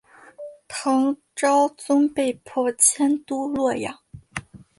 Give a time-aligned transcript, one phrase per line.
[0.67, 3.95] 唐昭宗被迫迁都洛阳。